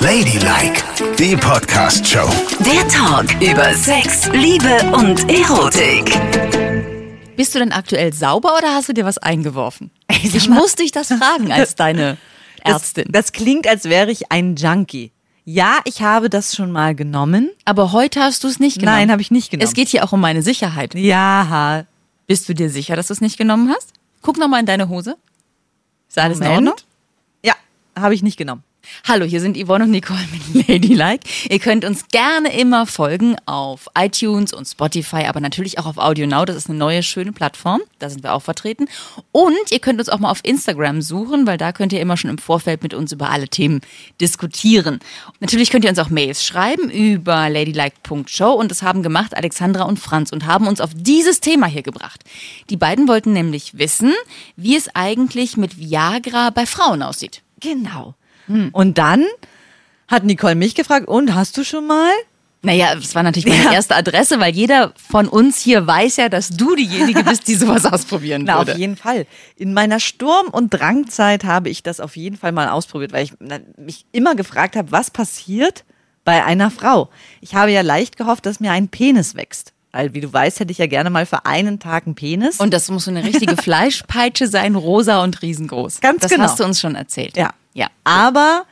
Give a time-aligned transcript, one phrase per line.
[0.00, 0.82] Ladylike,
[1.18, 2.28] die Podcast-Show.
[2.64, 6.18] Der Talk über Sex, Liebe und Erotik.
[7.36, 9.90] Bist du denn aktuell sauber oder hast du dir was eingeworfen?
[10.08, 12.16] Ich muss dich das fragen als deine
[12.64, 13.04] Ärztin.
[13.12, 15.12] Das, das klingt, als wäre ich ein Junkie.
[15.44, 17.50] Ja, ich habe das schon mal genommen.
[17.64, 18.96] Aber heute hast du es nicht genommen.
[18.96, 19.68] Nein, habe ich nicht genommen.
[19.68, 20.94] Es geht hier auch um meine Sicherheit.
[20.94, 21.84] Ja,
[22.26, 23.92] Bist du dir sicher, dass du es nicht genommen hast?
[24.22, 25.16] Guck noch mal in deine Hose.
[26.08, 26.64] Ist alles in Ordnung?
[26.64, 26.86] Moment.
[27.44, 27.54] Ja,
[27.96, 28.64] habe ich nicht genommen.
[29.06, 31.28] Hallo, hier sind Yvonne und Nicole mit Ladylike.
[31.48, 36.44] Ihr könnt uns gerne immer folgen auf iTunes und Spotify, aber natürlich auch auf AudioNow.
[36.44, 37.80] Das ist eine neue, schöne Plattform.
[37.98, 38.88] Da sind wir auch vertreten.
[39.32, 42.30] Und ihr könnt uns auch mal auf Instagram suchen, weil da könnt ihr immer schon
[42.30, 43.80] im Vorfeld mit uns über alle Themen
[44.20, 45.00] diskutieren.
[45.40, 49.98] Natürlich könnt ihr uns auch Mails schreiben über ladylike.show und das haben gemacht Alexandra und
[49.98, 52.22] Franz und haben uns auf dieses Thema hier gebracht.
[52.68, 54.12] Die beiden wollten nämlich wissen,
[54.56, 57.42] wie es eigentlich mit Viagra bei Frauen aussieht.
[57.60, 58.14] Genau.
[58.72, 59.24] Und dann
[60.08, 62.10] hat Nicole mich gefragt, und hast du schon mal?
[62.62, 63.72] Naja, das war natürlich meine Ja.
[63.72, 67.86] erste Adresse, weil jeder von uns hier weiß ja, dass du diejenige bist, die sowas
[67.90, 68.72] ausprobieren Na, würde.
[68.72, 69.26] auf jeden Fall.
[69.56, 73.32] In meiner Sturm- und Drangzeit habe ich das auf jeden Fall mal ausprobiert, weil ich
[73.40, 75.84] na, mich immer gefragt habe, was passiert
[76.24, 77.08] bei einer Frau.
[77.40, 79.72] Ich habe ja leicht gehofft, dass mir ein Penis wächst.
[79.92, 82.60] Weil, wie du weißt, hätte ich ja gerne mal für einen Tag einen Penis.
[82.60, 86.00] Und das muss so eine richtige Fleischpeitsche sein, rosa und riesengroß.
[86.00, 86.44] Ganz das genau.
[86.44, 87.36] hast du uns schon erzählt.
[87.36, 87.50] Ja.
[87.74, 87.88] Ja.
[88.04, 88.64] Aber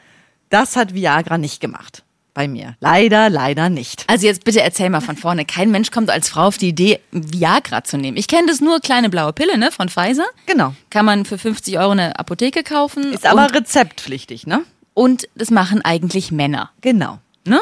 [0.51, 2.03] das hat Viagra nicht gemacht.
[2.35, 2.77] Bei mir.
[2.79, 4.05] Leider, leider nicht.
[4.07, 5.45] Also jetzt bitte erzähl mal von vorne.
[5.45, 8.17] Kein Mensch kommt als Frau auf die Idee, Viagra zu nehmen.
[8.17, 10.27] Ich kenne das nur, kleine blaue Pille, ne, von Pfizer.
[10.47, 10.73] Genau.
[10.91, 13.13] Kann man für 50 Euro in der Apotheke kaufen.
[13.13, 14.63] Ist aber rezeptpflichtig, ne?
[14.95, 17.19] und das machen eigentlich Männer, Genau.
[17.45, 17.61] ne?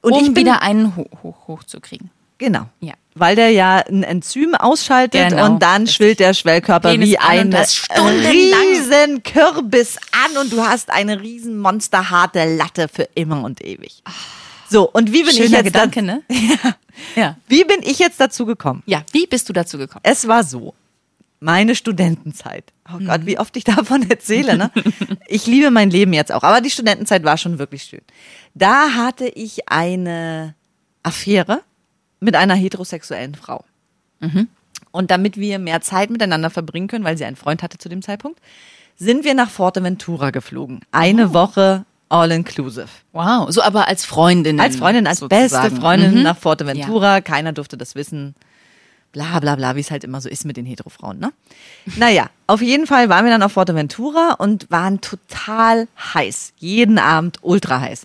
[0.00, 2.10] Und um ich bin- wieder einen hoch, hoch, hoch zu kriegen.
[2.38, 2.66] Genau.
[2.80, 2.94] Ja.
[3.14, 5.46] Weil der ja ein Enzym ausschaltet Genau.
[5.46, 8.60] und dann schwillt der Schwellkörper Penis wie ein stundenlang.
[8.62, 14.02] riesen Kürbis an und du hast eine riesen monsterharte Latte für immer und ewig.
[14.70, 16.22] So, und wie bin ich Schöner jetzt Gedanke, da, ne?
[17.16, 17.36] ja.
[17.48, 18.82] Wie bin ich jetzt dazu gekommen?
[18.86, 20.02] Ja, wie bist du dazu gekommen?
[20.04, 20.74] Es war so,
[21.40, 22.72] meine Studentenzeit.
[22.94, 24.70] Oh Gott, wie oft ich davon erzähle, ne?
[25.26, 28.02] Ich liebe mein Leben jetzt auch, aber die Studentenzeit war schon wirklich schön.
[28.54, 30.54] Da hatte ich eine
[31.02, 31.62] Affäre
[32.20, 33.64] mit einer heterosexuellen Frau.
[34.90, 38.02] Und damit wir mehr Zeit miteinander verbringen können, weil sie einen Freund hatte zu dem
[38.02, 38.40] Zeitpunkt,
[38.96, 40.80] sind wir nach Forteventura geflogen.
[40.90, 42.88] Eine Woche all inclusive.
[43.12, 44.58] Wow, so aber als Freundin.
[44.60, 45.76] Als Freundin, als beste sozusagen.
[45.76, 46.22] Freundin Mhm.
[46.22, 47.20] nach Forteventura.
[47.20, 48.34] Keiner durfte das wissen.
[49.12, 51.32] Bla bla bla, wie es halt immer so ist mit den Heterofrauen, ne?
[51.96, 56.52] Naja, auf jeden Fall waren wir dann auf Forteventura und waren total heiß.
[56.58, 58.04] Jeden Abend ultra heiß.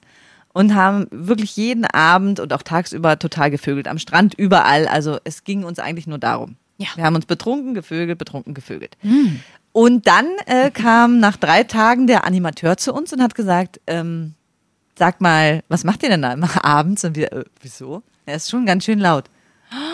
[0.54, 3.88] Und haben wirklich jeden Abend und auch tagsüber total gevögelt.
[3.88, 4.88] Am Strand überall.
[4.88, 6.56] Also es ging uns eigentlich nur darum.
[6.78, 6.90] Ja.
[6.96, 8.96] Wir haben uns betrunken, gevögelt, betrunken, gevögelt.
[9.72, 14.36] Und dann äh, kam nach drei Tagen der Animateur zu uns und hat gesagt, ähm,
[14.98, 17.04] sag mal, was macht ihr denn da immer abends?
[17.04, 18.04] Und wir, äh, wieso?
[18.28, 19.26] Er ist schon ganz schön laut.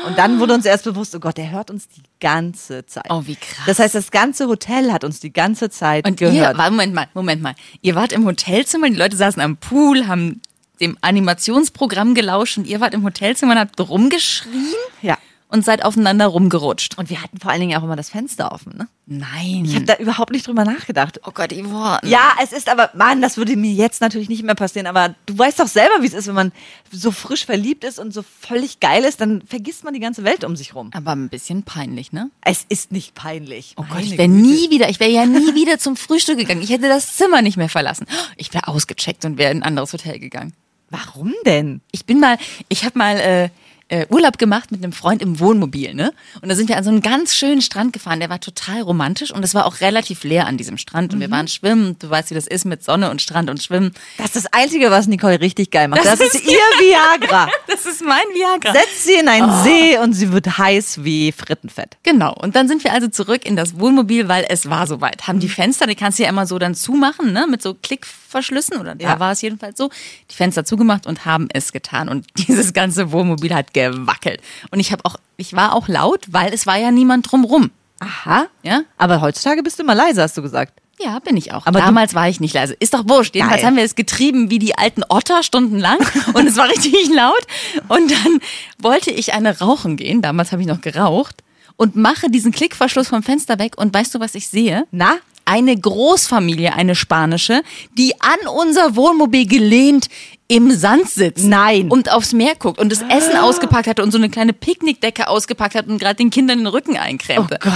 [0.06, 3.06] Und dann wurde uns erst bewusst, oh Gott, der hört uns die ganze Zeit.
[3.10, 3.64] Oh, wie krass.
[3.66, 6.58] Das heißt, das ganze Hotel hat uns die ganze Zeit Und ihr, gehört.
[6.58, 7.56] war- Moment mal, Moment mal.
[7.82, 10.42] Ihr wart im Hotelzimmer, die Leute saßen am Pool, haben
[10.80, 15.18] dem Animationsprogramm gelauscht und ihr wart im Hotelzimmer und habt rumgeschrien ja.
[15.50, 16.98] und seid aufeinander rumgerutscht.
[16.98, 18.78] Und wir hatten vor allen Dingen auch immer das Fenster offen.
[18.78, 18.88] Ne?
[19.12, 19.66] Nein.
[19.66, 21.20] Ich habe da überhaupt nicht drüber nachgedacht.
[21.26, 22.00] oh Gott, Yvonne.
[22.04, 25.38] Ja, es ist aber, Mann, das würde mir jetzt natürlich nicht mehr passieren, aber du
[25.38, 26.52] weißt doch selber, wie es ist, wenn man
[26.92, 30.44] so frisch verliebt ist und so völlig geil ist, dann vergisst man die ganze Welt
[30.44, 30.92] um sich rum.
[30.94, 32.30] Aber ein bisschen peinlich, ne?
[32.42, 33.74] Es ist nicht peinlich.
[33.78, 36.62] Oh Gott, ich wäre nie wieder, ich wäre ja nie wieder zum Frühstück gegangen.
[36.62, 38.06] Ich hätte das Zimmer nicht mehr verlassen.
[38.38, 40.54] Ich wäre ausgecheckt und wäre in ein anderes Hotel gegangen.
[40.90, 41.82] Warum denn?
[41.92, 43.50] Ich bin mal, ich habe mal äh,
[43.90, 46.14] äh, Urlaub gemacht mit einem Freund im Wohnmobil, ne?
[46.42, 49.32] Und da sind wir an so einen ganz schönen Strand gefahren, der war total romantisch
[49.32, 52.30] und es war auch relativ leer an diesem Strand und wir waren schwimmen, du weißt,
[52.30, 53.94] wie das ist mit Sonne und Strand und Schwimmen.
[54.18, 56.06] Das ist das Einzige, was Nicole richtig geil macht.
[56.06, 57.50] Das, Das ist ihr Viagra.
[57.68, 58.74] Das ist mein Viagra.
[58.74, 61.98] Setzt sie in einen See und sie wird heiß wie Frittenfett.
[62.04, 62.34] Genau.
[62.34, 65.28] Und dann sind wir also zurück in das Wohnmobil, weil es war soweit.
[65.28, 68.78] Haben die Fenster, die kannst du ja immer so dann zumachen, ne, mit so Klickverschlüssen
[68.78, 69.20] oder da Ja.
[69.20, 69.90] war es jedenfalls so.
[70.32, 74.42] Die Fenster zugemacht und haben es getan und dieses ganze Wohnmobil hat gewackelt.
[74.72, 77.72] Und ich habe auch, ich war auch laut, weil es war ja niemand drumrum.
[78.00, 78.48] Aha.
[78.64, 78.82] Ja?
[78.98, 80.74] Aber heutzutage bist du immer leise, hast du gesagt.
[81.02, 81.66] Ja, bin ich auch.
[81.66, 82.74] Aber Damals war ich nicht leise.
[82.74, 83.34] Ist doch wurscht.
[83.34, 83.68] Jedenfalls Geil.
[83.70, 85.98] haben wir es getrieben wie die alten Otter stundenlang
[86.34, 87.42] und es war richtig laut.
[87.88, 88.40] Und dann
[88.80, 90.22] wollte ich eine rauchen gehen.
[90.22, 91.42] Damals habe ich noch geraucht
[91.78, 93.78] und mache diesen Klickverschluss vom Fenster weg.
[93.78, 94.86] Und weißt du, was ich sehe?
[94.92, 95.16] Na?
[95.50, 97.64] Eine Großfamilie, eine spanische,
[97.98, 100.08] die an unser Wohnmobil gelehnt
[100.48, 101.46] im Sand sitzt.
[101.46, 101.90] Nein.
[101.90, 105.76] Und aufs Meer guckt und das Essen ausgepackt hatte und so eine kleine Picknickdecke ausgepackt
[105.76, 107.58] hat und gerade den Kindern den Rücken Oh eincremte.
[107.60, 107.74] Gott.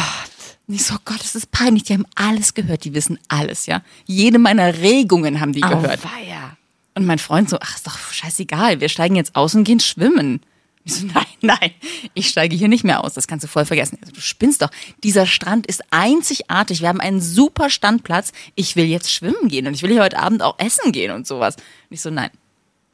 [0.67, 1.83] Und ich so, Gott, das ist peinlich.
[1.83, 2.83] Die haben alles gehört.
[2.83, 3.81] Die wissen alles, ja.
[4.05, 5.99] Jede meiner Regungen haben die gehört.
[6.05, 6.57] Auweia.
[6.95, 10.41] Und mein Freund so, ach, ist doch scheißegal, wir steigen jetzt aus und gehen schwimmen.
[10.85, 11.71] Ich so, nein, nein,
[12.13, 13.97] ich steige hier nicht mehr aus, das kannst du voll vergessen.
[14.01, 14.69] Also, du spinnst doch.
[15.03, 16.81] Dieser Strand ist einzigartig.
[16.81, 18.31] Wir haben einen super Standplatz.
[18.55, 21.25] Ich will jetzt schwimmen gehen und ich will hier heute Abend auch essen gehen und
[21.25, 21.55] sowas.
[21.55, 22.29] Und ich so, nein,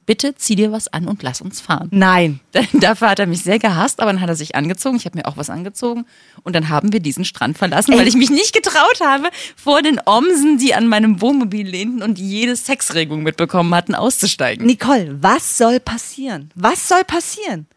[0.10, 1.88] bitte zieh dir was an und lass uns fahren.
[1.92, 2.40] Nein.
[2.74, 4.98] Dafür hat er mich sehr gehasst, aber dann hat er sich angezogen.
[4.98, 6.08] Ich habe mir auch was angezogen.
[6.42, 10.02] Und dann haben wir diesen Strand verlassen, weil ich mich nicht getraut habe, vor den
[10.06, 14.66] Omsen, die an meinem Wohnmobil lehnten und jede Sexregung mitbekommen hatten, auszusteigen.
[14.66, 16.50] Nicole, was soll passieren?
[16.56, 17.68] Was soll passieren?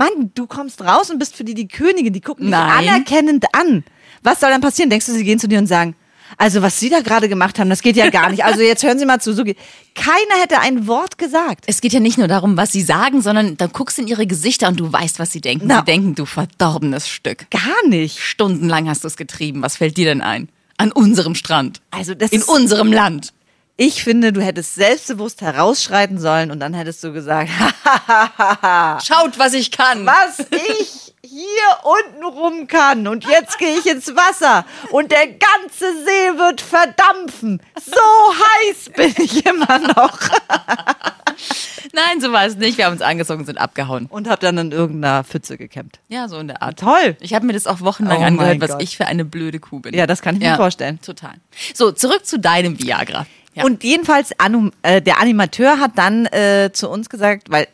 [0.00, 2.88] Mann, du kommst raus und bist für die die Königin, die gucken dich Nein.
[2.88, 3.84] anerkennend an.
[4.22, 4.88] Was soll dann passieren?
[4.88, 5.94] Denkst du, sie gehen zu dir und sagen,
[6.38, 8.42] also was sie da gerade gemacht haben, das geht ja gar nicht.
[8.44, 9.34] Also jetzt hören Sie mal zu.
[9.34, 9.42] So.
[9.44, 11.64] Keiner hätte ein Wort gesagt.
[11.66, 14.26] Es geht ja nicht nur darum, was sie sagen, sondern da guckst du in ihre
[14.26, 15.66] Gesichter und du weißt, was sie denken.
[15.66, 15.80] Na.
[15.80, 17.50] Sie denken, du verdorbenes Stück.
[17.50, 18.20] Gar nicht.
[18.20, 19.60] Stundenlang hast du es getrieben.
[19.60, 20.48] Was fällt dir denn ein?
[20.78, 21.82] An unserem Strand.
[21.90, 23.34] Also das In ist, unserem Land.
[23.82, 27.48] Ich finde, du hättest selbstbewusst herausschreiten sollen und dann hättest du gesagt,
[29.02, 30.04] Schaut, was ich kann.
[30.04, 30.99] was ich
[31.30, 31.44] hier
[31.84, 37.62] unten rum kann und jetzt gehe ich ins Wasser und der ganze See wird verdampfen.
[37.84, 40.18] So heiß bin ich immer noch.
[41.92, 42.78] Nein, so war es nicht.
[42.78, 44.06] Wir haben uns angezogen sind abgehauen.
[44.06, 46.00] Und hab dann in irgendeiner Pfütze gekämmt.
[46.08, 46.78] Ja, so in der Art.
[46.80, 47.16] Toll.
[47.20, 48.82] Ich habe mir das auch wochenlang Oh angehört, was Gott.
[48.82, 49.94] ich für eine blöde Kuh bin.
[49.94, 51.00] Ja, das kann ich mir vorstellen.
[51.00, 51.34] Total.
[51.74, 53.26] So, zurück zu deinem Viagra.
[53.54, 53.64] Ja.
[53.64, 57.66] Und jedenfalls, Anu, äh, der Animateur hat dann äh, zu uns gesagt, weil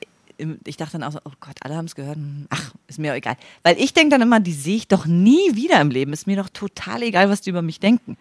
[0.65, 2.17] ich dachte dann auch so, oh Gott, alle haben es gehört.
[2.17, 3.37] Hm, Ach, ist mir auch egal.
[3.62, 6.12] Weil ich denke dann immer, die sehe ich doch nie wieder im Leben.
[6.12, 8.17] Ist mir doch total egal, was die über mich denken.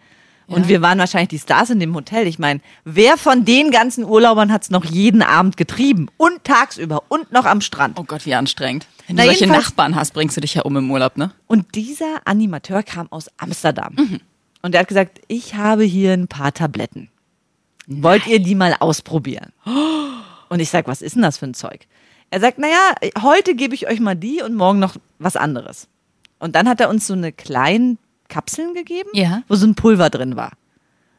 [0.48, 0.68] Und Ja.
[0.68, 2.26] wir waren wahrscheinlich die Stars in dem Hotel.
[2.28, 6.08] Ich meine, wer von den ganzen Urlaubern hat es noch jeden Abend getrieben?
[6.18, 7.98] Und tagsüber und noch am Strand.
[7.98, 8.86] oh Gott, wie anstrengend.
[9.08, 11.32] Wenn du Na, solche Nachbarn hast, bringst du dich ja um im Urlaub, ne?
[11.46, 13.94] Und dieser Animateur kam aus Amsterdam.
[13.96, 14.20] Mhm.
[14.62, 17.08] Und der hat gesagt, ich habe hier ein paar Tabletten.
[17.88, 19.52] Wollt ihr die mal ausprobieren?
[20.48, 21.86] Und ich sag, was ist denn das für ein Zeug?
[22.30, 25.88] Er sagt, naja, heute gebe ich euch mal die und morgen noch was anderes.
[26.38, 27.98] Und dann hat er uns so eine kleinen
[28.28, 29.42] Kapseln gegeben, Ja.
[29.48, 30.52] wo so ein Pulver drin war.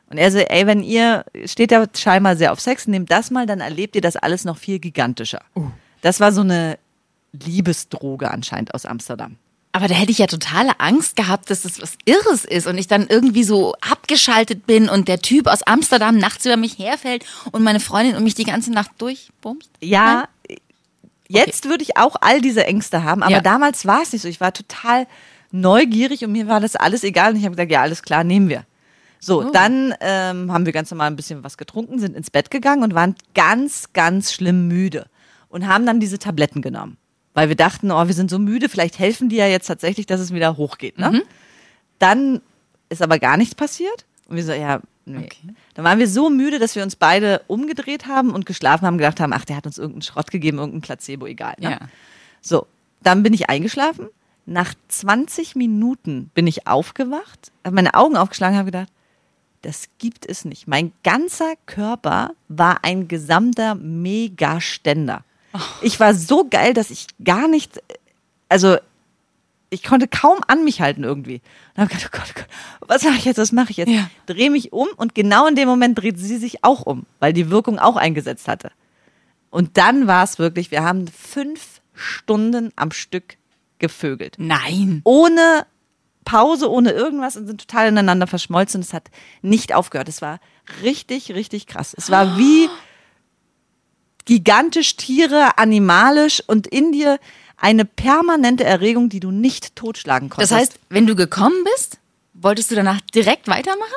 [0.09, 3.45] Und er so, ey, wenn ihr, steht ja scheinbar sehr auf Sex, nehmt das mal,
[3.45, 5.41] dann erlebt ihr das alles noch viel gigantischer.
[6.01, 6.77] Das war so eine
[7.33, 9.35] Liebesdroge anscheinend aus Amsterdam.
[9.77, 12.87] Aber da hätte ich ja totale Angst gehabt, dass das was Irres ist und ich
[12.87, 17.61] dann irgendwie so abgeschaltet bin und der Typ aus Amsterdam nachts über mich herfällt und
[17.61, 19.69] meine Freundin um mich die ganze Nacht durchbumst.
[19.79, 20.27] Ja,
[21.27, 23.41] jetzt würde ich auch all diese Ängste haben, aber Ja.
[23.41, 24.27] damals war es nicht so.
[24.27, 25.05] Ich war total
[25.51, 28.49] neugierig und mir war das alles egal und ich habe gesagt, ja, alles klar, nehmen
[28.49, 28.63] wir.
[29.19, 29.51] So, Oh.
[29.51, 32.95] dann ähm, haben wir ganz normal ein bisschen was getrunken, sind ins Bett gegangen und
[32.95, 35.05] waren ganz, ganz schlimm müde
[35.49, 36.97] und haben dann diese Tabletten genommen,
[37.37, 40.19] weil wir dachten, oh, wir sind so müde, vielleicht helfen die ja jetzt tatsächlich, dass
[40.19, 40.97] es wieder hochgeht.
[40.97, 41.21] Ne?
[41.99, 42.41] Dann
[42.89, 45.19] ist aber gar nichts passiert und wir so, ja, nee.
[45.19, 45.53] Okay.
[45.75, 49.19] Dann waren wir so müde, dass wir uns beide umgedreht haben und geschlafen haben, gedacht
[49.19, 51.53] haben, ach, der hat uns irgendeinen Schrott gegeben, irgendein Placebo, egal.
[51.59, 51.73] Ne?
[51.73, 51.79] Ja.
[52.41, 52.65] So,
[53.03, 54.07] dann bin ich eingeschlafen.
[54.47, 58.91] Nach 20 Minuten bin ich aufgewacht, habe meine Augen aufgeschlagen und habe gedacht,
[59.61, 60.67] das gibt es nicht.
[60.67, 65.23] Mein ganzer Körper war ein gesamter Megaständer.
[65.81, 67.81] Ich war so geil, dass ich gar nicht,
[68.49, 68.77] also
[69.69, 71.41] ich konnte kaum an mich halten irgendwie.
[71.75, 73.89] Und habe gedacht, oh Gott, oh Gott, was mache ich jetzt, was mache ich jetzt?
[73.89, 74.09] Ja.
[74.25, 77.49] Drehe mich um und genau in dem Moment dreht sie sich auch um, weil die
[77.49, 78.71] Wirkung auch eingesetzt hatte.
[79.49, 83.37] Und dann war es wirklich, wir haben fünf Stunden am Stück
[83.79, 84.35] gevögelt.
[84.37, 85.01] Nein.
[85.03, 85.65] Ohne
[86.25, 88.81] Pause, ohne irgendwas und sind total ineinander verschmolzen.
[88.81, 89.09] Es hat
[89.41, 90.09] nicht aufgehört.
[90.09, 90.39] Es war
[90.83, 91.95] richtig, richtig krass.
[91.97, 92.69] Es war wie
[94.27, 97.19] gigantisch Tiere, animalisch und in dir
[97.57, 100.51] eine permanente Erregung, die du nicht totschlagen konntest.
[100.51, 101.97] Das heißt, wenn du gekommen bist,
[102.35, 103.95] wolltest du danach direkt weitermachen?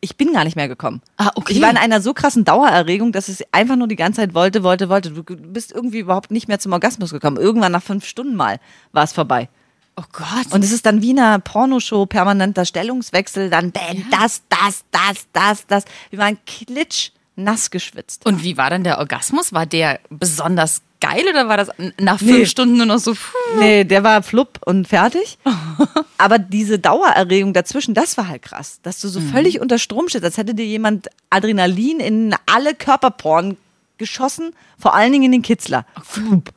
[0.00, 1.02] ich bin gar nicht mehr gekommen.
[1.16, 1.54] Ah, okay.
[1.54, 4.62] Ich war in einer so krassen Dauererregung, dass es einfach nur die ganze Zeit wollte,
[4.62, 5.10] wollte, wollte.
[5.10, 7.38] Du bist irgendwie überhaupt nicht mehr zum Orgasmus gekommen.
[7.38, 8.60] Irgendwann nach fünf Stunden mal
[8.92, 9.48] war es vorbei.
[9.96, 10.52] Oh Gott.
[10.52, 15.66] Und es ist dann wie eine Pornoshow, permanenter Stellungswechsel, dann bam, das, das, das, das,
[15.66, 15.84] das.
[16.10, 18.26] Wir waren klitsch nass geschwitzt.
[18.26, 19.52] Und wie war dann der Orgasmus?
[19.52, 21.68] War der besonders geil oder war das
[22.00, 22.46] nach fünf Nee.
[22.46, 23.12] Stunden nur noch so?
[23.12, 23.58] Puh?
[23.58, 25.38] Nee, der war flupp und fertig.
[26.18, 28.80] Aber diese Dauererregung dazwischen, das war halt krass.
[28.82, 33.58] Dass du so völlig unter Strom stehst, als hätte dir jemand Adrenalin in alle Körperporen
[33.98, 35.84] geschossen, vor allen Dingen in den Kitzler.
[36.02, 36.50] Flup.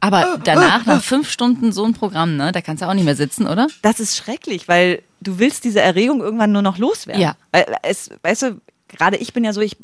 [0.00, 2.52] Aber danach, nach fünf Stunden so ein Programm, ne?
[2.52, 3.66] Da kannst du auch nicht mehr sitzen, oder?
[3.82, 7.20] Das ist schrecklich, weil du willst diese Erregung irgendwann nur noch loswerden.
[7.22, 7.34] Ja.
[7.50, 9.78] Weil es, weißt du, gerade ich bin ja so, ich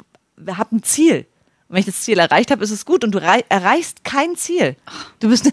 [0.57, 1.27] habe ein Ziel.
[1.69, 3.03] Und wenn ich das Ziel erreicht habe, ist es gut.
[3.05, 4.77] Und du rei- erreichst kein Ziel.
[5.21, 5.51] Du bist.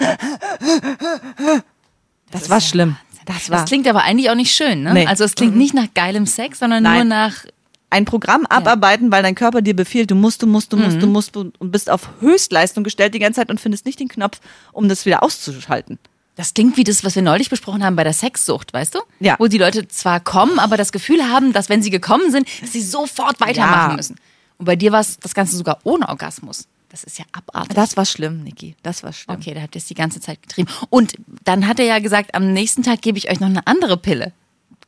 [2.32, 2.98] Das, war schlimm.
[3.26, 3.60] Das war.
[3.62, 4.94] Das klingt aber eigentlich auch nicht schön, ne?
[4.94, 5.06] Nee.
[5.08, 7.08] Also es klingt nicht nach geilem Sex, sondern nur Nein.
[7.08, 7.46] nach
[7.92, 11.02] ein Programm abarbeiten, weil dein Körper dir befiehlt, du musst, du musst, du musst, Mhm.
[11.02, 14.40] du musst und bist auf Höchstleistung gestellt die ganze Zeit und findest nicht den Knopf,
[14.74, 15.98] um das wieder auszuschalten.
[16.36, 19.00] Das klingt wie das, was wir neulich besprochen haben bei der Sexsucht, weißt du?
[19.20, 19.36] Ja.
[19.40, 22.72] Wo die Leute zwar kommen, aber das Gefühl haben, dass wenn sie gekommen sind, dass
[22.74, 23.96] sie sofort weitermachen Ja.
[23.96, 24.16] müssen.
[24.60, 26.68] Und bei dir war es das Ganze sogar ohne Orgasmus.
[26.90, 27.76] Das ist ja abartig.
[27.76, 28.76] Das war schlimm, Niki.
[28.84, 29.38] Das war schlimm.
[29.38, 30.70] okay, da habt ihr es die ganze Zeit getrieben.
[30.90, 31.14] Und
[31.44, 34.34] dann hat er ja gesagt, am nächsten Tag gebe ich euch noch eine andere Pille.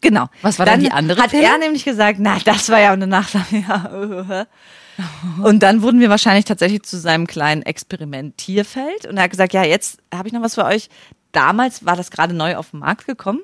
[0.01, 0.28] Genau.
[0.42, 1.44] Was war dann die andere Hat Pille?
[1.44, 3.36] er nämlich gesagt, na, das war ja eine Nacht.
[3.51, 4.48] Ja.
[5.44, 9.06] Und dann wurden wir wahrscheinlich tatsächlich zu seinem kleinen Experimentierfeld.
[9.06, 10.90] Und er hat gesagt, ja, jetzt habe ich noch was für euch.
[11.32, 13.42] Damals war das gerade neu auf den Markt gekommen.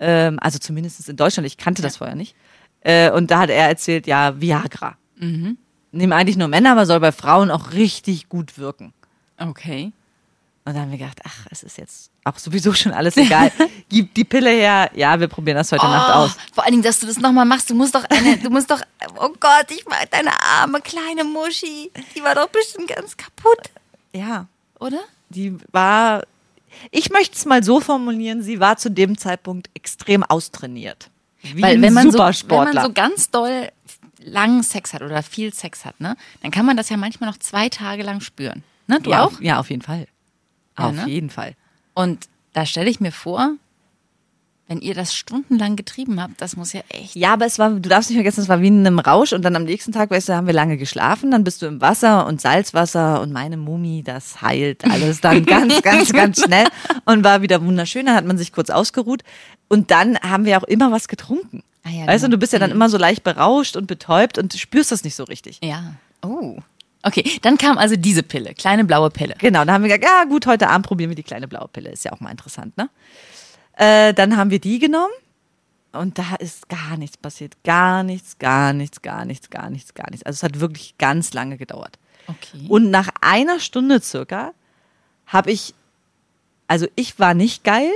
[0.00, 1.46] Ähm, also zumindest in Deutschland.
[1.46, 2.34] Ich kannte das vorher nicht.
[2.80, 4.96] Äh, und da hat er erzählt, ja, Viagra.
[5.20, 8.92] Nehmen eigentlich nur Männer, aber soll bei Frauen auch richtig gut wirken.
[9.38, 9.92] Okay.
[10.64, 13.50] Und dann haben wir gedacht, ach, es ist jetzt auch sowieso schon alles egal.
[13.88, 14.90] Gib die Pille her.
[14.94, 16.36] Ja, wir probieren das heute Nacht aus.
[16.36, 17.70] Oh, Vor allen Dingen, dass du das nochmal machst.
[17.70, 18.82] Du musst doch eine, du musst doch,
[19.16, 21.90] oh Gott, ich mag deine arme kleine Muschi.
[22.14, 23.70] Die war doch bestimmt ganz kaputt,
[24.12, 24.46] Ja,
[24.78, 25.00] oder?
[25.30, 26.22] die war,
[26.90, 31.08] ich möchte es mal so formulieren, sie war zu dem Zeitpunkt extrem austrainiert.
[31.40, 32.74] Wie Weil ein wenn man, so, wenn Supersportler.
[32.74, 33.68] man so ganz doll
[34.28, 37.38] lang Sex hat oder viel Sex hat, ne, dann kann man das ja manchmal noch
[37.38, 38.62] zwei Tage lang spüren.
[38.86, 39.32] Ne, du ja, auch?
[39.32, 40.06] Auf, ja, auf jeden Fall.
[40.78, 41.06] Ja, auf ne?
[41.06, 41.54] jeden Fall.
[41.94, 43.54] Und da stelle ich mir vor,
[44.68, 47.16] wenn ihr das stundenlang getrieben habt, das muss ja echt.
[47.16, 49.42] Ja, aber es war, du darfst nicht vergessen, es war wie in einem Rausch und
[49.42, 52.26] dann am nächsten Tag, weißt du, haben wir lange geschlafen, dann bist du im Wasser
[52.26, 56.66] und Salzwasser und meine Mumi, das heilt alles dann ganz, ganz, ganz schnell
[57.06, 58.04] und war wieder wunderschön.
[58.06, 59.22] Dann hat man sich kurz ausgeruht
[59.68, 61.62] und dann haben wir auch immer was getrunken.
[61.82, 62.36] Ah ja, weißt du, genau.
[62.36, 65.24] du bist ja dann immer so leicht berauscht und betäubt und spürst das nicht so
[65.24, 65.60] richtig.
[65.62, 65.94] Ja.
[66.22, 66.58] Oh.
[67.02, 69.34] Okay, dann kam also diese Pille, kleine blaue Pille.
[69.38, 71.90] Genau, dann haben wir gesagt, ja gut, heute Abend probieren wir die kleine blaue Pille.
[71.90, 72.90] Ist ja auch mal interessant, ne?
[73.78, 75.12] Äh, dann haben wir die genommen
[75.92, 77.56] und da ist gar nichts passiert.
[77.64, 80.26] Gar nichts, gar nichts, gar nichts, gar nichts, gar nichts.
[80.26, 81.98] Also es hat wirklich ganz lange gedauert.
[82.26, 82.66] Okay.
[82.68, 84.52] Und nach einer Stunde circa
[85.26, 85.74] habe ich,
[86.66, 87.90] also ich war nicht geil,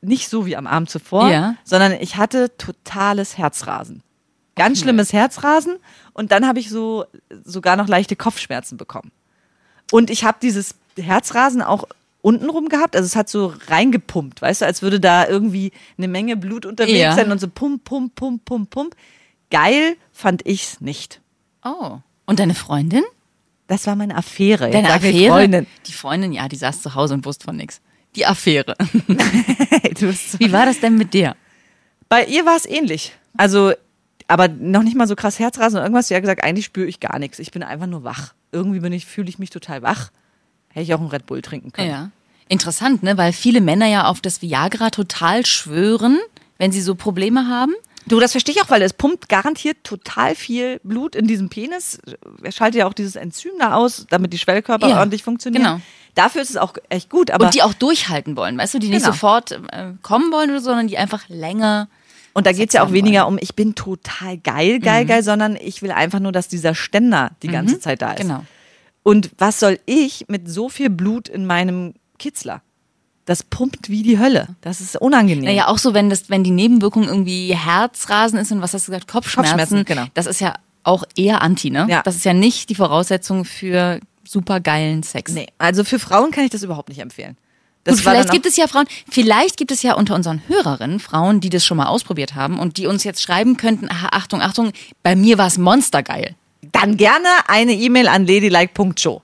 [0.00, 1.54] nicht so wie am Abend zuvor, Ja.
[1.64, 4.02] sondern ich hatte totales Herzrasen.
[4.56, 5.76] Ganz schlimmes Herzrasen
[6.12, 7.06] und dann habe ich so
[7.44, 9.12] sogar noch leichte Kopfschmerzen bekommen.
[9.92, 11.84] Und ich habe dieses Herzrasen auch
[12.22, 16.36] untenrum gehabt, also es hat so reingepumpt, weißt du, als würde da irgendwie eine Menge
[16.36, 17.14] Blut unterwegs Ja.
[17.14, 18.96] sein und so pump, pump, pump, pump, pump.
[19.50, 21.20] Geil fand ich's nicht.
[21.64, 21.98] oh.
[22.24, 23.02] Und deine Freundin?
[23.66, 24.70] Das war meine Affäre.
[24.70, 25.28] Deine Affäre?
[25.32, 25.66] Freundin.
[25.86, 27.80] Die Freundin, ja, die saß zu Hause und wusste von nichts.
[28.14, 28.76] Die Affäre.
[30.38, 31.36] Wie war das denn mit dir?
[32.08, 33.12] Bei ihr war es ähnlich.
[33.36, 33.72] Also,
[34.28, 36.08] aber noch nicht mal so krass Herzrasen oder irgendwas.
[36.08, 37.38] Sie hat gesagt, eigentlich spüre ich gar nichts.
[37.38, 38.34] Ich bin einfach nur wach.
[38.52, 40.10] Irgendwie bin ich, fühle ich mich total wach.
[40.72, 41.90] Hätte ich auch einen Red Bull trinken können.
[41.90, 42.10] Ja.
[42.48, 43.16] Interessant, ne?
[43.16, 46.18] Weil viele Männer ja auf das Viagra total schwören,
[46.58, 47.72] wenn sie so Probleme haben.
[48.06, 51.98] Du, das verstehe ich auch, weil es pumpt garantiert total viel Blut in diesem Penis.
[52.42, 55.62] Er schaltet ja auch dieses Enzym da aus, damit die Schwellkörper Ja, ordentlich funktionieren.
[55.62, 55.80] genau.
[56.16, 58.88] Dafür ist es auch echt gut, aber und die auch durchhalten wollen, weißt du, die
[58.88, 59.12] nicht Genau.
[59.12, 61.88] sofort äh, kommen wollen, oder so, sondern die einfach länger.
[62.34, 64.82] Und da geht es ja auch weniger um, ich bin total geil, Mhm.
[64.82, 68.20] geil, geil, sondern ich will einfach nur, dass dieser Ständer die ganze Zeit da ist.
[68.22, 68.44] Genau.
[69.02, 72.62] Und was soll ich mit so viel Blut in meinem Kitzler?
[73.24, 74.48] Das pumpt wie die Hölle.
[74.60, 75.44] Das ist unangenehm.
[75.44, 78.92] Naja, auch so, wenn das, wenn die Nebenwirkung irgendwie Herzrasen ist und was hast du
[78.92, 80.06] gesagt, Kopfschmerzen, Kopfschmerzen, genau.
[80.14, 81.86] das ist ja auch eher anti, ne?
[81.88, 82.02] Ja.
[82.02, 85.32] Das ist ja nicht die Voraussetzung für super geilen Sex.
[85.32, 87.36] Nee, also für Frauen kann ich das überhaupt nicht empfehlen.
[87.84, 91.40] Das Gut, vielleicht gibt es ja Frauen, vielleicht gibt es ja unter unseren Hörerinnen Frauen,
[91.40, 94.72] die das schon mal ausprobiert haben und die uns jetzt schreiben könnten, aha, Achtung, Achtung,
[95.02, 96.36] bei mir war es monstergeil.
[96.70, 99.22] Dann gerne eine E-Mail an ladylike.show.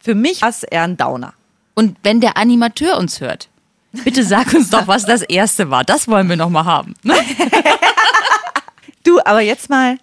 [0.00, 1.34] Für mich war es eher ein Downer.
[1.74, 3.48] Und wenn der Animateur uns hört,
[3.92, 5.84] bitte sag uns doch, was das erste war.
[5.84, 6.94] Das wollen wir noch mal haben.
[9.04, 9.96] Du, aber jetzt mal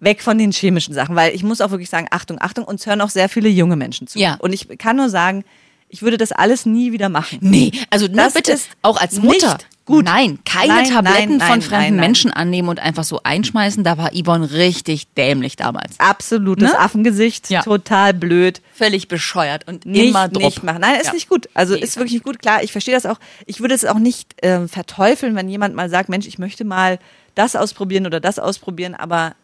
[0.00, 3.00] weg von den chemischen Sachen, weil ich muss auch wirklich sagen, Achtung, Achtung, uns hören
[3.00, 4.18] auch sehr viele junge Menschen zu.
[4.18, 4.34] Ja.
[4.40, 5.44] Und ich kann nur sagen,
[5.88, 7.38] ich würde das alles nie wieder machen.
[7.42, 9.58] Nee, also nur Das bitte, ist auch als Mutter.
[9.86, 10.04] Gut.
[10.04, 11.96] Nein, keine Nein, Tabletten nein, nein, von fremden.
[12.00, 13.84] Menschen annehmen und einfach so einschmeißen.
[13.84, 15.98] Da war Yvonne richtig dämlich damals.
[16.00, 16.78] Absolutes Ne?
[16.78, 17.62] Affengesicht, Ja.
[17.62, 18.60] total blöd.
[18.72, 20.42] Völlig bescheuert und nicht, immer Druck.
[20.42, 20.80] nicht machen.
[20.80, 21.12] Nein, ist Ja.
[21.12, 21.48] nicht gut.
[21.54, 22.38] Also Nee, ist wirklich nicht gut.
[22.40, 23.18] Klar, ich verstehe das auch.
[23.46, 26.98] Ich würde es auch nicht ähm, verteufeln, wenn jemand mal sagt, Mensch, ich möchte mal
[27.34, 29.34] das ausprobieren oder das ausprobieren, aber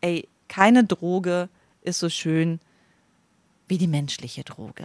[0.00, 1.48] ey, keine Droge
[1.82, 2.58] ist so schön
[3.68, 4.84] wie die menschliche Droge.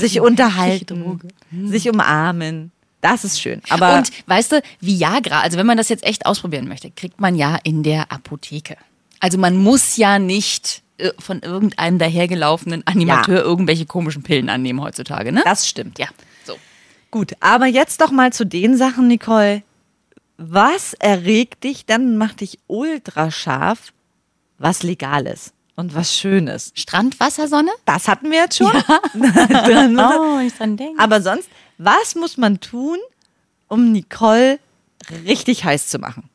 [0.00, 1.28] sich unterhalten, Droge.
[1.68, 2.72] sich umarmen.
[3.00, 3.62] Das ist schön.
[3.68, 7.34] Aber und weißt du, Viagra, also wenn man das jetzt echt ausprobieren möchte, kriegt man
[7.34, 8.76] ja in der Apotheke.
[9.20, 15.32] Also man muss ja nicht äh, von irgendeinem dahergelaufenen Animateur irgendwelche komischen Pillen annehmen heutzutage,
[15.32, 15.42] ne?
[15.44, 15.98] das stimmt.
[15.98, 16.08] ja,
[16.44, 16.56] so.
[17.10, 19.62] Gut, aber jetzt doch mal zu den Sachen, Nicole.
[20.38, 23.92] Was erregt dich dann, macht dich ultra scharf,
[24.58, 26.78] was legal ist und was schön ist.
[26.78, 27.70] Strand, Wasser, Sonne?
[27.84, 28.72] Das hatten wir jetzt schon.
[29.16, 31.00] Oh, ich dran denke.
[31.00, 32.98] Aber sonst, was muss man tun,
[33.68, 34.58] um Nicole
[35.24, 36.28] richtig heiß zu machen?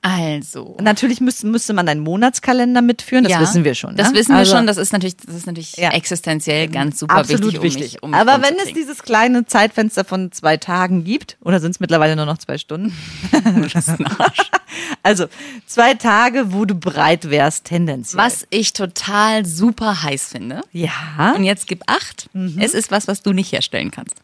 [0.00, 0.76] Also.
[0.80, 3.96] Natürlich müsste, müsste man einen Monatskalender mitführen, das ja, wissen wir schon.
[3.96, 4.18] Das ne?
[4.18, 4.66] wissen wir Also, schon.
[4.66, 5.90] Das ist natürlich, das ist natürlich Ja.
[5.90, 8.02] existenziell ganz super Absolut wichtig, wichtig.
[8.02, 11.72] um mich, um Aber wenn es dieses kleine Zeitfenster von zwei Tagen gibt, oder sind
[11.72, 12.96] es mittlerweile nur noch zwei Stunden?
[15.02, 15.26] also
[15.66, 18.22] zwei Tage, wo du bereit wärst, tendenziell.
[18.22, 20.62] Was ich total super heiß finde.
[20.72, 21.34] Ja.
[21.36, 22.30] Und jetzt gib acht.
[22.34, 22.56] Mhm.
[22.60, 24.14] Es ist was, was du nicht herstellen kannst.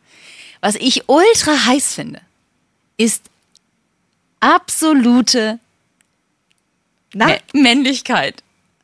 [0.61, 2.21] Was ich ultra heiß finde,
[2.97, 3.25] ist
[4.40, 5.59] absolute
[7.14, 7.26] Na?
[7.28, 8.42] Mä- Männlichkeit.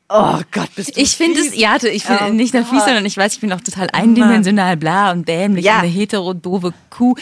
[0.09, 2.87] Oh Gott, bist du Ich finde es, ja, ich finde Oh nicht nur fies, Gott.
[2.87, 5.79] sondern ich weiß, ich bin auch total eindimensional, bla und dämlich, Ja.
[5.79, 7.15] eine hetero, doofe Kuh.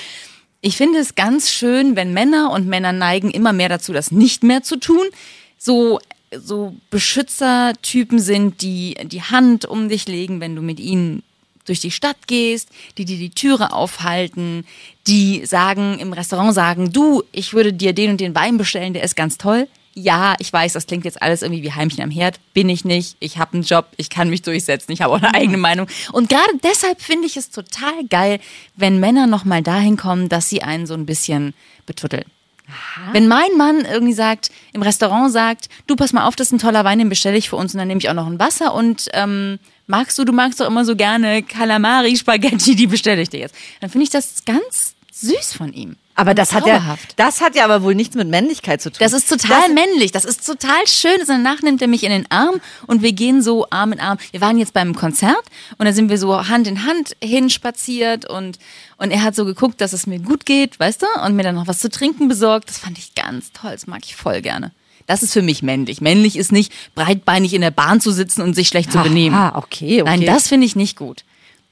[0.63, 4.43] Ich finde es ganz schön, wenn Männer und Männer neigen immer mehr dazu, das nicht
[4.43, 5.05] mehr zu tun,
[5.59, 6.01] so,
[6.33, 11.23] so Beschützertypen sind, die die Hand um dich legen, wenn du mit ihnen
[11.67, 14.65] durch die Stadt gehst, die dir die Türe aufhalten,
[15.07, 19.03] die sagen, im Restaurant sagen, du, ich würde dir den und den Wein bestellen, der
[19.03, 19.69] ist ganz toll.
[20.01, 22.39] Ja, ich weiß, das klingt jetzt alles irgendwie wie Heimchen am Herd.
[22.55, 23.17] Bin ich nicht.
[23.19, 23.87] Ich habe einen Job.
[23.97, 24.93] Ich kann mich durchsetzen.
[24.93, 25.89] Ich habe auch eine eigene Meinung.
[26.13, 28.39] Und gerade deshalb finde ich es total geil,
[28.77, 31.53] wenn Männer nochmal dahin kommen, dass sie einen so ein bisschen
[31.85, 32.25] betütteln.
[33.13, 36.59] Wenn mein Mann irgendwie sagt, im Restaurant sagt, du pass mal auf, das ist ein
[36.59, 38.75] toller Wein, den bestelle ich für uns und dann nehme ich auch noch ein Wasser
[38.75, 43.31] und ähm, magst du, du magst doch immer so gerne Calamari, Spaghetti, die bestelle ich
[43.31, 43.55] dir jetzt.
[43.81, 45.97] Dann finde ich das ganz süß von ihm.
[46.19, 48.99] Aber das hat, ja, das hat ja aber wohl nichts mit Männlichkeit zu tun.
[48.99, 51.17] Das ist total männlich, das ist total schön.
[51.29, 54.19] Danach nimmt er mich in den Arm und wir gehen so Arm in Arm.
[54.33, 55.45] Wir waren jetzt beim Konzert
[55.79, 58.59] und da sind wir so Hand in Hand hinspaziert und,
[58.97, 61.55] und er hat so geguckt, dass es mir gut geht, weißt du, und mir dann
[61.55, 62.69] noch was zu trinken besorgt.
[62.69, 64.73] Das fand ich ganz toll, das mag ich voll gerne.
[65.07, 66.01] Das ist für mich männlich.
[66.01, 69.39] Männlich ist nicht breitbeinig in der Bahn zu sitzen und sich schlecht zu Aha, benehmen.
[69.55, 70.05] okay, okay.
[70.05, 71.23] Nein, das finde ich nicht gut.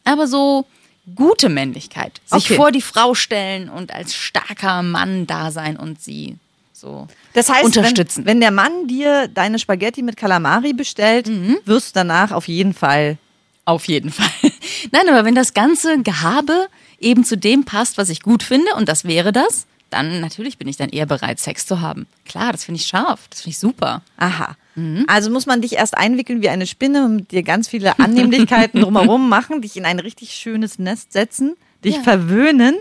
[0.04, 0.66] Aber so
[1.14, 2.20] gute Männlichkeit.
[2.26, 2.56] Sich Okay.
[2.56, 6.36] vor die Frau stellen und als starker Mann da sein und sie
[6.72, 8.24] so Das heißt, unterstützen.
[8.26, 11.58] Wenn, wenn der Mann dir deine Spaghetti mit Calamari bestellt, Mhm.
[11.64, 13.18] wirst du danach auf jeden Fall.
[13.64, 14.28] Auf jeden Fall.
[14.92, 16.66] Nein, aber wenn das ganze Gehabe
[17.00, 20.68] eben zu dem passt, was ich gut finde, und das wäre das, dann natürlich bin
[20.68, 22.06] ich dann eher bereit, Sex zu haben.
[22.24, 24.02] Klar, das finde ich scharf, das finde ich super.
[24.16, 24.56] Aha.
[24.74, 25.04] Mhm.
[25.08, 28.80] Also muss man dich erst einwickeln wie eine Spinne und mit dir ganz viele Annehmlichkeiten
[28.82, 32.02] drumherum machen, dich in ein richtig schönes Nest setzen, dich Ja.
[32.02, 32.74] verwöhnen,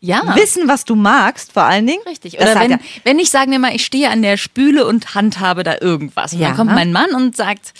[0.00, 0.34] Ja.
[0.36, 2.02] wissen, was du magst, vor allen Dingen.
[2.06, 2.38] Richtig.
[2.40, 5.62] Oder wenn, ja- wenn ich, sagen wir mal, ich stehe an der Spüle und handhabe
[5.64, 6.32] da irgendwas.
[6.32, 6.48] Und Ja.
[6.48, 7.72] dann kommt mein Mann und sagt,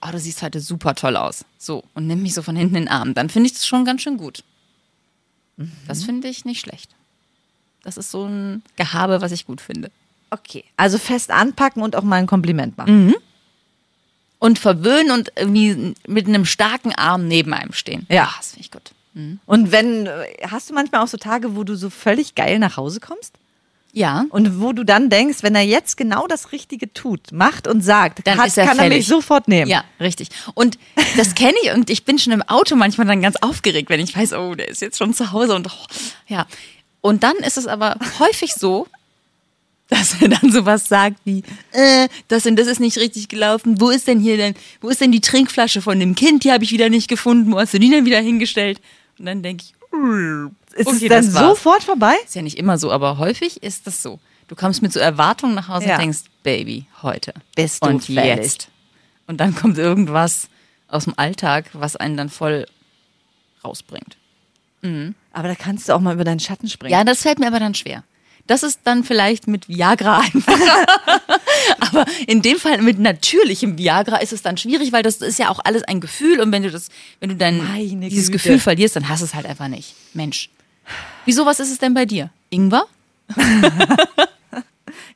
[0.00, 1.44] oh, du siehst heute super toll aus.
[1.58, 1.84] So.
[1.94, 3.14] Und nimmt mich so von hinten in den Arm.
[3.14, 4.44] Dann finde ich das schon ganz schön gut.
[5.56, 5.72] Mhm.
[5.86, 6.90] Das finde ich nicht schlecht.
[7.84, 9.90] Das ist so ein Gehabe, was ich gut finde.
[10.30, 10.64] Okay.
[10.76, 13.14] Also fest anpacken und auch mal ein Kompliment machen.
[14.38, 18.06] Und verwöhnen und irgendwie mit einem starken Arm neben einem stehen.
[18.10, 18.24] Ja.
[18.24, 18.92] Ah, das finde ich gut.
[19.44, 22.78] Und wenn, äh, hast du manchmal auch so Tage, wo du so völlig geil nach
[22.78, 23.34] Hause kommst?
[23.92, 24.24] Ja.
[24.30, 28.26] Und wo du dann denkst, wenn er jetzt genau das Richtige tut, macht und sagt,
[28.26, 28.98] Dann hat, ist er kann er fällig.
[29.00, 29.70] mich sofort nehmen.
[29.70, 30.30] Ja, richtig.
[30.54, 30.78] Und
[31.18, 34.16] das kenne ich und ich bin schon im Auto manchmal dann ganz aufgeregt, wenn ich
[34.16, 35.86] weiß, oh, der ist jetzt schon zu Hause und oh,
[36.26, 36.46] ja.
[37.02, 38.86] Und dann ist es aber häufig so,
[39.88, 43.78] dass er dann sowas sagt wie, äh, das und das ist nicht richtig gelaufen.
[43.80, 46.44] Wo ist denn hier denn, wo ist denn die Trinkflasche von dem Kind?
[46.44, 47.52] Die habe ich wieder nicht gefunden.
[47.52, 48.80] Wo hast du die denn wieder hingestellt?
[49.18, 49.74] Und dann denke ich,
[50.78, 52.14] Ist Okay, es dann sofort vorbei?
[52.24, 54.18] ist ja nicht immer so, aber häufig ist das so.
[54.48, 55.94] Du kommst mit so Erwartungen nach Hause Ja.
[55.96, 57.34] und denkst, Baby, heute.
[57.54, 58.68] Bist du und jetzt.
[59.26, 60.48] Und dann kommt irgendwas
[60.88, 62.66] aus dem Alltag, was einen dann voll
[63.64, 64.16] rausbringt.
[65.32, 66.92] Aber da kannst du auch mal über deinen Schatten springen.
[66.92, 68.02] Ja, das fällt mir aber dann schwer.
[68.48, 70.86] Das ist dann vielleicht mit Viagra einfacher.
[71.78, 75.48] aber in dem Fall mit natürlichem Viagra ist es dann schwierig, weil das ist ja
[75.50, 76.88] auch alles ein Gefühl und wenn du das,
[77.20, 77.62] wenn du dann
[78.00, 78.32] dieses.
[78.32, 79.94] Gefühl verlierst, dann hast du es halt einfach nicht.
[80.12, 80.50] Mensch.
[81.24, 82.30] Wieso, was ist es denn bei dir?
[82.50, 82.86] Ingwer?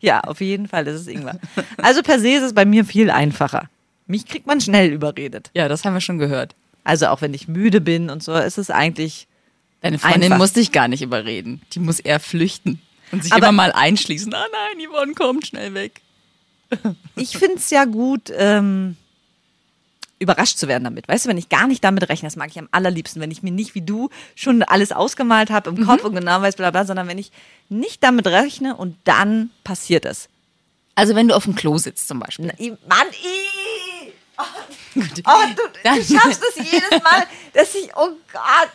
[0.01, 1.39] Ja, auf jeden Fall, ist Ingwer.
[1.79, 3.69] Also per se ist es bei mir viel einfacher.
[4.07, 5.51] Mich kriegt man schnell überredet.
[5.55, 6.55] Ja, das haben wir schon gehört.
[6.85, 9.27] Also auch wenn ich müde bin und so, ist es eigentlich.
[9.83, 10.39] Deine Freundin Einfach.
[10.39, 11.61] muss dich gar nicht überreden.
[11.73, 12.81] Die muss eher flüchten
[13.13, 14.33] und sich Aber- immer mal einschließen.
[14.35, 16.01] Ah nein, Yvonne kommt schnell weg.
[17.15, 18.97] Ich finde es ja gut, ähm,
[20.19, 21.07] überrascht zu werden damit.
[21.09, 23.43] Weißt du, wenn ich gar nicht damit rechne, das mag ich am allerliebsten, wenn ich
[23.43, 26.85] mir nicht wie du schon alles ausgemalt habe im Kopf und genau weiß, bla bla,
[26.85, 27.31] sondern wenn ich
[27.69, 30.29] nicht damit rechne und dann passiert es.
[30.95, 32.47] Also wenn du auf dem Klo sitzt zum Beispiel.
[32.47, 34.13] Na, i- Mann, i-
[34.95, 35.23] Gut.
[35.27, 38.71] oh, du, du schaffst es jedes Mal, dass ich, oh Gott,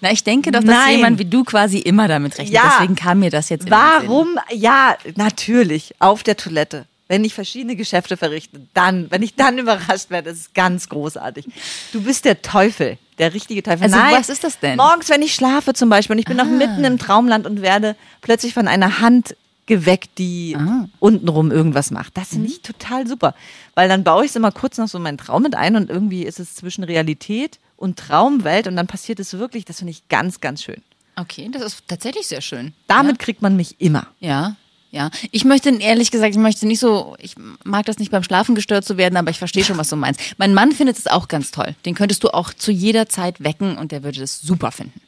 [0.00, 0.96] Na, ich denke doch, dass Nein.
[0.96, 2.54] jemand wie du quasi immer damit rechnet.
[2.54, 2.74] Ja.
[2.74, 4.38] Deswegen kam mir das jetzt warum?
[4.52, 6.86] Ja, natürlich, auf der Toilette.
[7.08, 11.46] wenn ich verschiedene Geschäfte verrichte, dann, wenn ich dann überrascht werde, das ist ganz großartig.
[11.92, 13.84] Du bist der Teufel, der richtige Teufel.
[13.84, 14.76] Also, Nein, was ist das denn?
[14.76, 17.96] Morgens, wenn ich schlafe zum Beispiel und ich bin noch mitten im Traumland und werde
[18.20, 20.56] plötzlich von einer Hand geweckt, die
[21.00, 22.16] untenrum irgendwas macht.
[22.16, 23.34] Das finde ich total super,
[23.74, 25.90] weil dann baue ich es immer kurz noch so in meinen Traum mit ein und
[25.90, 29.64] irgendwie ist es zwischen Realität und Traumwelt und dann passiert es wirklich.
[29.64, 30.82] Das finde ich ganz, ganz schön.
[31.16, 32.72] Okay, das ist tatsächlich sehr schön.
[32.88, 34.06] Damit kriegt man mich immer.
[34.20, 34.56] Ja,
[34.90, 35.10] ja.
[35.30, 37.34] Ich möchte ehrlich gesagt, ich möchte nicht so, ich
[37.64, 40.20] mag das nicht beim Schlafen gestört zu werden, aber ich verstehe schon, was du meinst.
[40.38, 41.74] Mein Mann findet es auch ganz toll.
[41.86, 45.00] Den könntest du auch zu jeder Zeit wecken und der würde das super finden.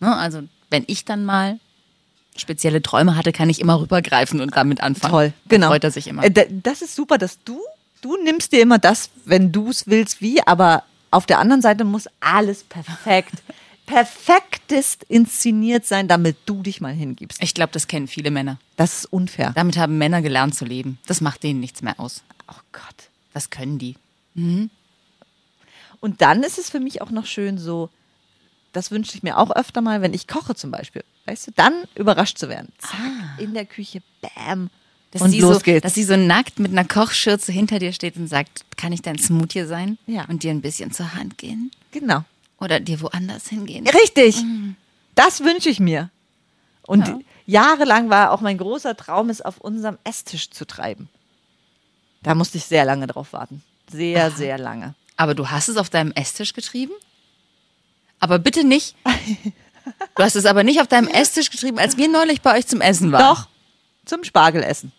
[0.00, 1.58] Ne, also, wenn ich dann mal
[2.36, 5.12] spezielle Träume hatte, kann ich immer rübergreifen und damit anfangen.
[5.12, 5.68] Toll, Da genau.
[5.68, 6.24] Freut er sich immer.
[6.24, 7.60] Äh, da- Das ist super, dass du,
[8.00, 10.82] du nimmst dir immer das, wenn du es willst, wie, aber
[11.14, 13.42] auf der anderen Seite muss alles perfekt,
[13.86, 17.42] perfektest inszeniert sein, damit du dich mal hingibst.
[17.42, 18.58] Ich glaube, das kennen viele Männer.
[18.76, 19.52] Das ist unfair.
[19.54, 20.98] Damit haben Männer gelernt zu leben.
[21.06, 22.22] Das macht denen nichts mehr aus.
[22.48, 23.10] Oh Gott.
[23.32, 23.96] Das können die.
[26.00, 27.90] Und dann ist es für mich auch noch schön so,
[28.72, 31.04] das wünsche ich mir auch öfter mal, wenn ich koche zum Beispiel.
[31.26, 32.72] Weißt du, dann überrascht zu werden.
[32.78, 34.70] Zack, in der Küche, bam.
[35.14, 35.82] Dass und sie los so, geht's.
[35.82, 39.18] Dass sie so nackt mit einer Kochschürze hinter dir steht und sagt, kann ich dein
[39.18, 39.96] Smoothie sein?
[40.06, 40.26] Ja.
[40.28, 41.70] Und dir ein bisschen zur Hand gehen?
[41.90, 42.24] genau.
[42.60, 43.86] Oder dir woanders hingehen?
[43.86, 44.42] Richtig.
[45.14, 46.10] Das wünsche ich mir.
[46.86, 47.18] Und Ja.
[47.46, 51.08] jahrelang war auch mein großer Traum, es auf unserem Esstisch zu treiben.
[52.22, 53.62] Da musste ich sehr lange drauf warten.
[53.90, 54.94] Sehr, sehr lange.
[55.16, 56.92] Aber du hast es auf deinem Esstisch getrieben?
[58.20, 58.94] Aber bitte nicht.
[60.16, 62.80] Du hast es aber nicht auf deinem Esstisch getrieben, als wir neulich bei euch zum
[62.80, 63.34] Essen waren.
[63.34, 63.48] Doch,
[64.06, 64.92] zum Spargelessen.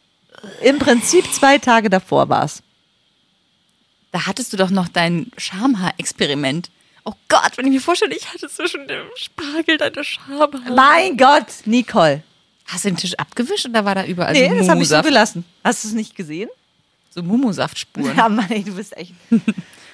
[0.62, 2.62] Im Prinzip zwei Tage davor war es.
[4.12, 6.69] Da hattest du doch noch dein Schamhaar-Experiment.
[7.04, 10.50] Oh Gott, wenn ich mir vorstelle, ich hatte zwischen dem Spargel deine Schamhaar.
[10.74, 12.24] Mein Gott, Nicole.
[12.65, 15.02] Hast du den Tisch abgewischt oder war da überall Nee, so das habe ich so
[15.02, 15.45] gelassen.
[15.63, 16.50] Hast du es nicht gesehen?
[17.15, 18.15] so Mumusaft-Spuren.
[18.15, 19.13] Ja, Mann, ey, du bist echt.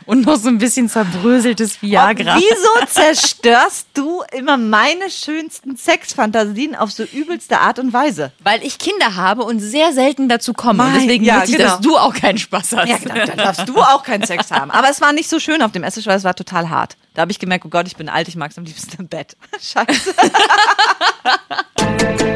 [0.06, 2.38] Und noch so ein bisschen zerbröseltes Viagra.
[2.38, 8.32] Wieso zerstörst du immer meine schönsten Sexfantasien auf so übelste Art und Weise?
[8.40, 10.84] Weil ich Kinder habe und sehr selten dazu komme.
[10.84, 11.70] und Mein- deswegen ja, möchte ich, genau.
[11.70, 12.90] dass du auch keinen Spaß hast.
[12.90, 14.72] Ja, dann, dann darfst du auch keinen Sex haben.
[14.72, 16.98] Aber es war nicht so schön auf dem Esstisch, weil es war total hart.
[17.14, 19.08] Da habe ich gemerkt, oh Gott, ich bin alt, ich mag es am liebsten im
[19.08, 19.36] Bett.
[19.62, 20.14] Scheiße.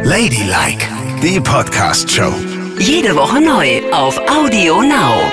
[0.04, 0.86] Ladylike,
[1.21, 2.34] die Podcast-Show.
[2.78, 5.32] Jede Woche neu auf Audio Now.